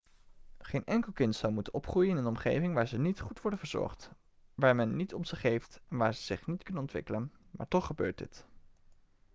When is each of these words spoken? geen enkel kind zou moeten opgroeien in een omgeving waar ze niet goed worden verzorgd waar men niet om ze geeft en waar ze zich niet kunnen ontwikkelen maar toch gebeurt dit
geen 0.59 0.85
enkel 0.85 1.11
kind 1.11 1.35
zou 1.35 1.53
moeten 1.53 1.73
opgroeien 1.73 2.09
in 2.09 2.17
een 2.17 2.25
omgeving 2.25 2.73
waar 2.73 2.87
ze 2.87 2.97
niet 2.97 3.19
goed 3.19 3.41
worden 3.41 3.59
verzorgd 3.59 4.09
waar 4.53 4.75
men 4.75 4.95
niet 4.95 5.13
om 5.13 5.23
ze 5.25 5.35
geeft 5.35 5.79
en 5.87 5.97
waar 5.97 6.13
ze 6.13 6.21
zich 6.23 6.47
niet 6.47 6.63
kunnen 6.63 6.81
ontwikkelen 6.81 7.31
maar 7.51 7.67
toch 7.67 7.85
gebeurt 7.85 8.17
dit 8.17 8.45